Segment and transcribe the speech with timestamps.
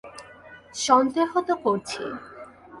[0.77, 2.03] সন্দেহ তো করছি।